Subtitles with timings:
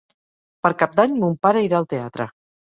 [0.67, 2.31] Per Cap d'Any mon pare irà al teatre.